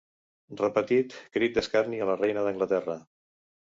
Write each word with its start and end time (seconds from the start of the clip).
Repetit, 0.61 1.13
crit 1.37 1.55
d'escarni 1.61 2.03
a 2.07 2.11
la 2.15 2.19
reina 2.25 2.51
d'Anglaterra. 2.51 3.03